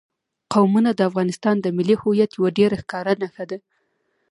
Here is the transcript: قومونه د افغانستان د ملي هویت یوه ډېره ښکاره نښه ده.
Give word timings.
قومونه 0.53 0.89
د 0.95 0.99
افغانستان 1.09 1.55
د 1.61 1.67
ملي 1.77 1.95
هویت 2.01 2.31
یوه 2.37 2.49
ډېره 2.57 2.75
ښکاره 2.83 3.13
نښه 3.21 3.45
ده. 3.49 3.57